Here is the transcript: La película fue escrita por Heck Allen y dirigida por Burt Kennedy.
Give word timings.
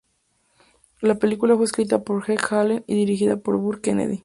La 1.01 1.19
película 1.19 1.55
fue 1.55 1.65
escrita 1.65 2.03
por 2.03 2.27
Heck 2.27 2.53
Allen 2.53 2.83
y 2.87 2.95
dirigida 2.95 3.37
por 3.37 3.57
Burt 3.57 3.81
Kennedy. 3.83 4.19